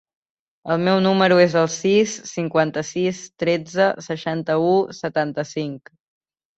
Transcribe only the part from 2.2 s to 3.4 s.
cinquanta-sis,